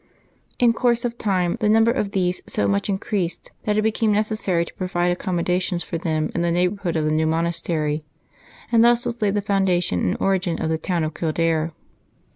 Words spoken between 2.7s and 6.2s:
increased that it became neces sary to provide accommodation for